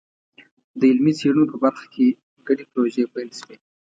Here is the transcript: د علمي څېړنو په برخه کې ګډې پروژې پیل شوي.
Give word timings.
د 0.79 0.81
علمي 0.91 1.13
څېړنو 1.19 1.49
په 1.51 1.57
برخه 1.63 1.85
کې 1.93 2.07
ګډې 2.47 2.65
پروژې 2.71 3.03
پیل 3.13 3.29
شوي. 3.39 3.55